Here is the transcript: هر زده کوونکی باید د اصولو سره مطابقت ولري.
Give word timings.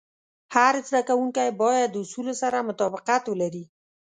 هر 0.55 0.73
زده 0.89 1.01
کوونکی 1.09 1.47
باید 1.61 1.89
د 1.91 1.95
اصولو 2.03 2.33
سره 2.41 2.67
مطابقت 2.69 3.23
ولري. 3.27 3.65